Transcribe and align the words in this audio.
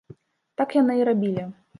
Так 0.61 0.73
яны 0.77 0.95
і 1.01 1.05
рабілі. 1.09 1.43